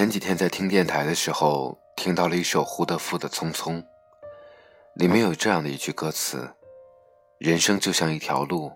[0.00, 3.74] 前几天在听电台的时候，听到了一首胡德夫的《匆匆》，
[4.94, 6.54] 里面有这样的一句歌词
[7.36, 8.72] ：“人生就像一条路，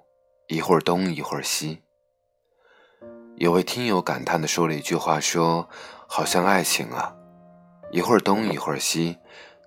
[0.48, 1.82] 一会儿东一会儿西。”
[3.40, 5.66] 有位听友感叹的说了一句话：“说
[6.06, 7.16] 好像爱情啊，
[7.90, 9.16] 一会儿东一会儿西，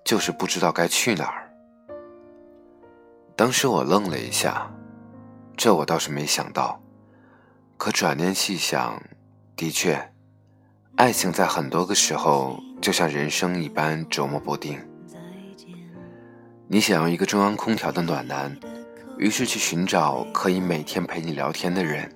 [0.04, 1.52] 就是不知道该去哪儿。”
[3.34, 4.72] 当时我愣了一下，
[5.56, 6.80] 这我倒是没想到。
[7.76, 9.02] 可转念细想，
[9.56, 10.12] 的确。
[10.98, 14.76] 爱情在很多个时候就像人生一般琢磨不定。
[16.66, 18.58] 你想要一个中央空调的暖男，
[19.16, 22.10] 于是去寻找可以每天陪你聊天的人。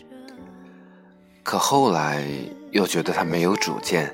[1.44, 2.26] 可后来
[2.72, 4.12] 又觉得他没有主见，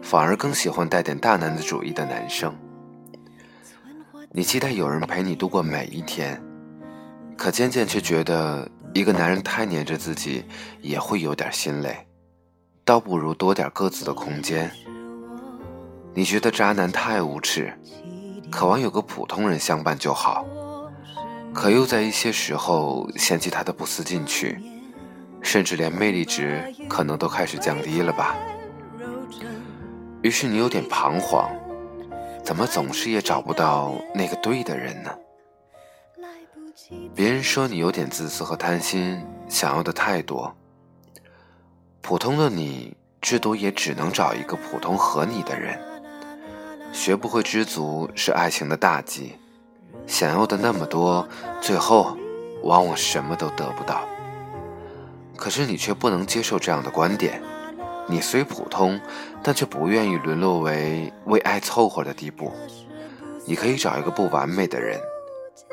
[0.00, 2.56] 反而更喜欢带点大男子主义的男生。
[4.30, 6.40] 你期待有人陪你度过每一天，
[7.36, 10.44] 可渐渐却觉得一个男人太黏着自己
[10.80, 12.06] 也会有点心累。
[12.84, 14.70] 倒不如多点各自的空间。
[16.12, 17.72] 你觉得渣男太无耻，
[18.50, 20.44] 渴望有个普通人相伴就好，
[21.52, 24.60] 可又在一些时候嫌弃他的不思进取，
[25.40, 28.36] 甚至连魅力值可能都开始降低了吧？
[30.22, 31.50] 于是你有点彷徨，
[32.44, 35.10] 怎么总是也找不到那个对的人呢？
[37.14, 40.54] 别人说你有点自私和贪心，想要的太多。
[42.06, 45.80] 普通的你，至多也只能找一个普通和你的人。
[46.92, 49.38] 学不会知足是爱情的大忌，
[50.06, 51.26] 想要的那么多，
[51.62, 52.14] 最后
[52.62, 54.06] 往往什么都得不到。
[55.34, 57.42] 可是你却不能接受这样的观点。
[58.06, 59.00] 你虽普通，
[59.42, 62.52] 但却不愿意沦落为为爱凑合的地步。
[63.46, 65.00] 你可以找一个不完美的人，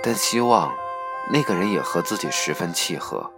[0.01, 0.73] 但希望
[1.29, 3.29] 那个人也和自己十分契合。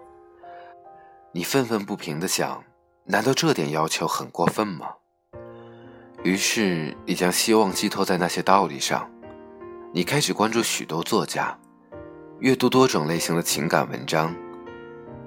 [1.31, 2.63] 你愤愤不平地想。
[3.05, 4.87] 难道这点要求很过分吗？
[6.23, 9.09] 于是你将希望寄托在那些道理上，
[9.91, 11.57] 你开始关注许多作家，
[12.39, 14.33] 阅读多种类型的情感文章，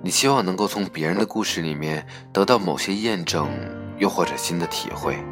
[0.03, 3.47] 你希望能够从别人的故事里面得到某些验证，
[3.99, 5.23] 又或者新的体会。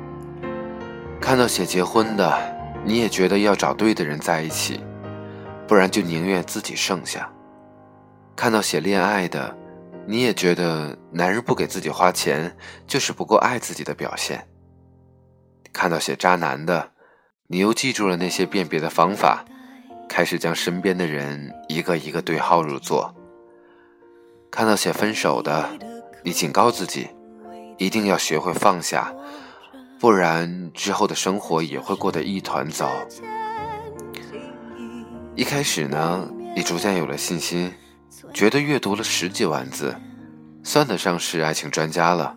[1.23, 4.85] 看到写结婚的，你也觉得要找对的人在一起，
[5.67, 7.33] 不然就宁愿自己剩下。
[8.37, 9.64] 看到写恋爱的。
[10.07, 12.55] 你也觉得男人不给自己花钱
[12.87, 14.47] 就是不够爱自己的表现。
[15.73, 16.93] 看到写渣男的，
[17.47, 19.45] 你又记住了那些辨别的方法，
[20.09, 23.15] 开始将身边的人一个一个对号入座。
[24.51, 25.69] 看到写分手的，
[26.23, 27.09] 你警告自己，
[27.79, 29.13] 一定要学会放下，
[29.99, 32.91] 不然之后的生活也会过得一团糟。
[35.35, 37.73] 一开始呢，你逐渐有了信心。
[38.35, 39.95] 觉得阅读了十几万字，
[40.65, 42.37] 算得上是爱情专家了。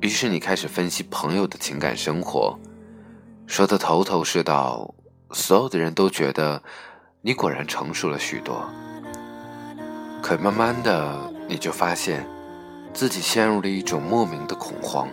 [0.00, 2.58] 于是你开始分析朋友的情感生活，
[3.46, 4.94] 说的头头是道，
[5.32, 6.62] 所有的人都觉得
[7.20, 8.66] 你果然成熟了许多。
[10.22, 12.26] 可慢慢的，你就发现
[12.94, 15.06] 自己陷入了一种莫名的恐慌。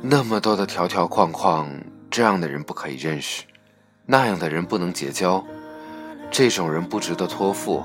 [0.00, 1.70] 那么多的条条框框，
[2.10, 3.44] 这样的人不可以认识，
[4.04, 5.44] 那样的人不能结交，
[6.28, 7.80] 这种人不值得托付。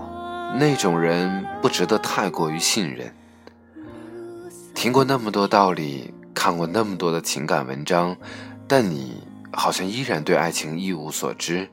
[0.56, 3.14] 那种人不值得太过于信任。
[4.74, 8.16] 听过那么多道理，看过那么多的情感文章，
[8.68, 11.70] 但你好像依然对爱情一无所知，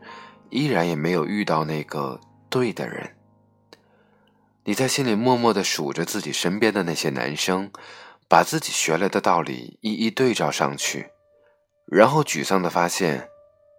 [0.50, 2.20] 依然也没有遇到那个
[2.50, 3.14] 对的人。
[4.64, 7.70] 你在心里默默的数着自己身边的那些男生，
[8.28, 11.10] 把自己学来的道理一一对照上去，
[11.86, 13.28] 然后沮丧的发现，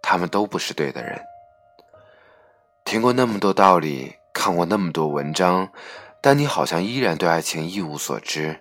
[0.02, 1.20] 他们都不是对的人。
[2.84, 4.14] 听过那么多道理。
[4.46, 5.68] 看过那么多文章，
[6.20, 8.56] 但你好像依然对爱情一无所知，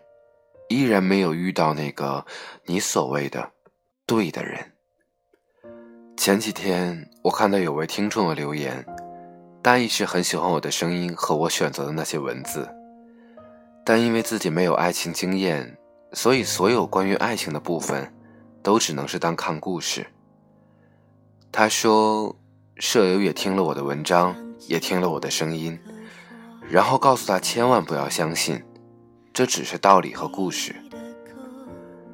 [0.68, 2.26] 依然没有遇到那个
[2.66, 3.52] 你所谓的
[4.08, 4.72] 对的人。
[6.18, 8.84] 前几天我看到有位听众的留言，
[9.62, 12.68] 大意是很喜欢我的声音和我选择的那些文字，
[13.86, 15.78] 但因为自己没有爱情经验，
[16.14, 18.12] 所以所有关于爱情的部分
[18.64, 20.08] 都只能是当看故事。
[21.52, 22.36] 他说，
[22.78, 24.36] 舍友也听了我的文章。
[24.68, 25.80] 也听了我的声音，
[26.70, 28.64] 然后告诉他千万不要相信，
[29.34, 30.76] 这只是道理和故事。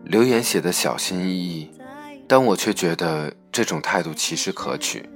[0.03, 1.71] 留言写的小心翼翼，
[2.27, 5.07] 但我却觉得这种态度其实可取，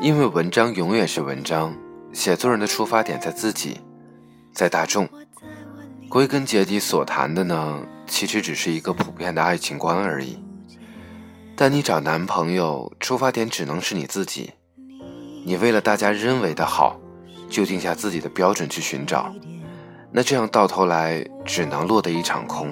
[0.00, 1.76] 因为文章永远是文章，
[2.12, 3.80] 写作人的出发点在自己，
[4.52, 5.08] 在大众。
[6.08, 10.42] 归根结底所谈的呢，其实只是一个普遍的爱情观而已。
[11.54, 14.54] 但你找男朋友，出发点只能是你自己。
[15.44, 16.98] 你为了大家认为的好，
[17.48, 19.32] 就定下自己的标准去寻找，
[20.12, 22.68] 那这样到头来只能落得一场空。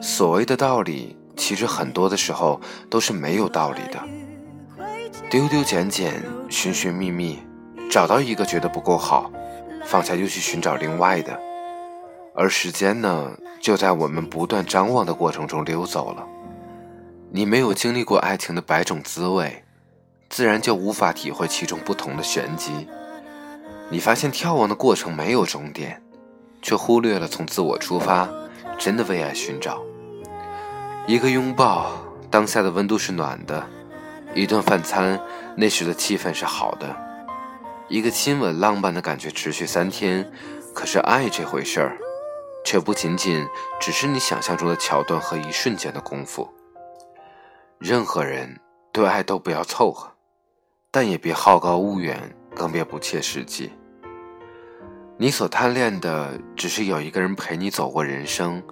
[0.00, 4.00] 所谓的道理，其实很多的时候都是没有道理的。
[5.30, 7.40] 丢丢捡捡，寻寻觅觅，
[7.90, 9.30] 找到一个觉得不够好，
[9.84, 11.38] 放下又去寻找另外的。
[12.36, 16.24] 而时间呢，就在我们不断张望的过程中溜走了。
[17.30, 19.63] 你没有经历过爱情的百种滋味，
[20.34, 22.88] 自然就无法体会其中不同的玄机。
[23.88, 26.02] 你发现眺望的过程没有终点，
[26.60, 28.28] 却忽略了从自我出发，
[28.76, 29.80] 真的为爱寻找。
[31.06, 31.92] 一个拥抱，
[32.32, 33.62] 当下的温度是暖的；
[34.34, 35.20] 一顿饭餐，
[35.56, 36.88] 那时的气氛是好的；
[37.86, 40.28] 一个亲吻，浪漫的感觉持续三天。
[40.74, 41.96] 可是爱这回事儿。
[42.64, 43.46] 却不仅仅
[43.78, 46.52] 只是你想象中的桥段和一瞬间的功夫。
[47.78, 48.58] 任何人
[48.90, 50.13] 对爱都不要凑合，
[50.96, 52.16] 但也别好高骛远，
[52.54, 53.72] 更别不切实际。
[55.16, 58.62] 你所贪恋的只是有一个人陪你走过人生，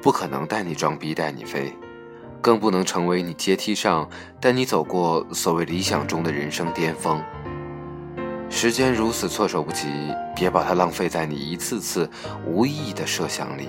[0.00, 1.76] 不可能带你装逼带你飞，
[2.40, 4.08] 更不能成为你阶梯上
[4.40, 7.22] 带你走过所谓理想中的人生巅峰。
[8.48, 9.86] 时间如此措手不及，
[10.34, 12.08] 别把它浪费在你一次次
[12.46, 13.68] 无意义的设想里。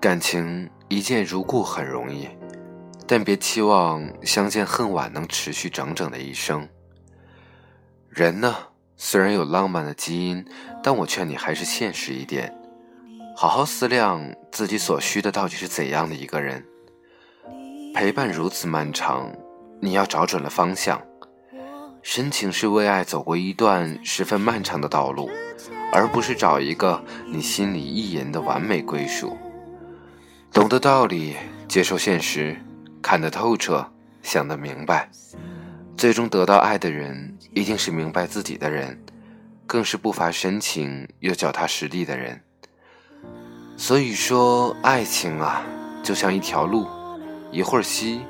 [0.00, 2.28] 感情一见如故很容易，
[3.10, 6.68] 但别期望相见恨晚能持续整整的一生。
[8.08, 8.54] 人呢，
[8.96, 10.44] 虽然有浪漫的基因，
[10.80, 12.54] 但我劝你还是现实一点，
[13.36, 16.64] 好好思量自己所需的到底是怎样的一个人。
[17.96, 19.32] 陪伴如此漫长，
[19.80, 21.02] 你要找准了方向。
[22.02, 25.28] 深情是为爱走过一段十分漫长的道路，
[25.92, 29.36] 而不是找一个你心里意淫的完美归属。
[30.52, 31.34] 懂得道理，
[31.66, 32.56] 接受现实，
[33.02, 33.86] 看得透彻，
[34.22, 35.08] 想得明白，
[35.96, 38.98] 最终得到爱的人，一定是明白自己的人，
[39.66, 42.40] 更是不乏深情又脚踏实地的人。
[43.76, 45.62] 所以说，爱情啊，
[46.02, 46.86] 就像一条路，
[47.50, 48.20] 一会儿西，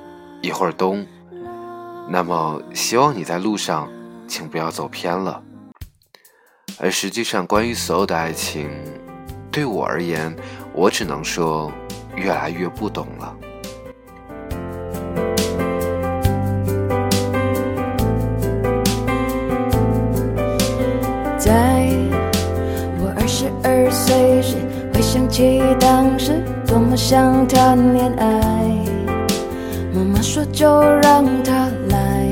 [0.41, 1.05] 一会儿东。
[2.09, 3.91] 那么，希望你在路上，
[4.29, 5.43] 请不要走偏了。
[6.79, 8.71] 而实际上，关于所有的爱情，
[9.51, 10.35] 对我而言，
[10.73, 11.71] 我只能说，
[12.15, 13.37] 越来越不懂了。
[25.31, 28.27] 起当时多么想谈恋爱，
[29.95, 32.27] 妈妈说就让他来。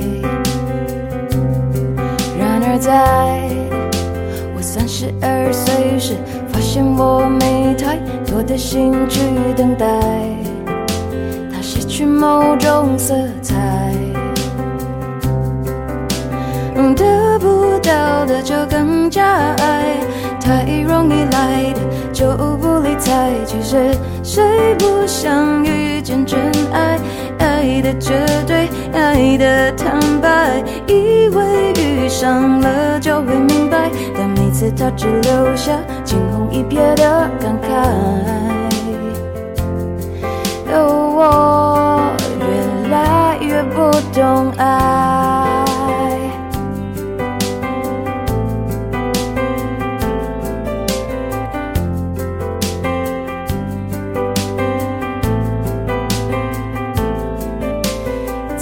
[2.38, 2.78] 然而。
[2.80, 2.94] 在
[4.56, 6.14] 我三十二岁时，
[6.48, 9.20] 发现我没太多的心去
[9.56, 9.84] 等待
[11.52, 13.56] 它失去某种色彩。
[16.96, 19.24] 得不到的就更加
[19.58, 19.87] 爱，
[22.18, 23.32] 就不理睬。
[23.46, 23.76] 其实
[24.24, 24.42] 谁
[24.76, 26.36] 不想遇见真
[26.72, 26.98] 爱？
[27.38, 28.12] 爱的绝
[28.44, 35.70] 对，爱的坦白，以为遇上了就会明白，但每次他只留下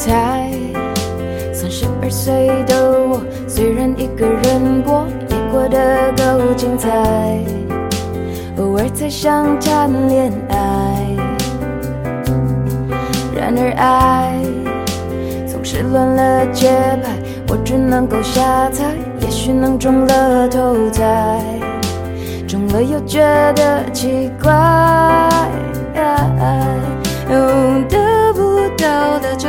[0.06, 0.48] 才
[1.52, 6.88] 三十二岁的我，虽然一个人过，也过得够精彩。
[8.56, 10.56] 偶尔才想谈恋爱，
[13.34, 14.32] 然而爱
[15.44, 16.70] 总是乱了节
[17.02, 17.10] 拍，
[17.48, 18.84] 我只能够瞎猜，
[19.20, 21.42] 也许能中了头彩，
[22.46, 23.18] 中了又觉
[23.56, 24.52] 得奇怪。
[27.88, 29.48] 得不到的就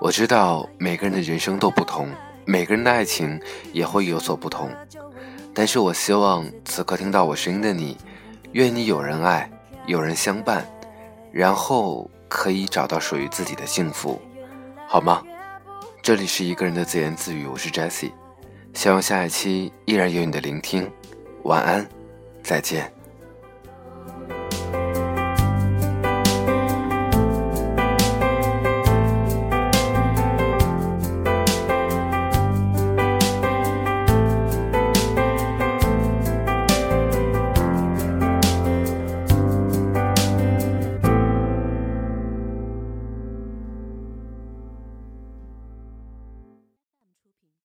[0.00, 2.08] 我知道每个人的人生都不同，
[2.46, 3.38] 每个人的爱情
[3.70, 4.70] 也会有所不同，
[5.52, 7.98] 但是我希望此刻听到我声音的你，
[8.52, 9.50] 愿你有人爱，
[9.84, 10.66] 有人相伴，
[11.30, 14.18] 然后可以找到属于自己的幸福，
[14.88, 15.22] 好吗？
[16.00, 18.12] 这里是一个人的自言自语，我是 Jessie，
[18.72, 20.90] 希望下一期依然有你的聆听，
[21.42, 21.86] 晚安，
[22.42, 22.90] 再见。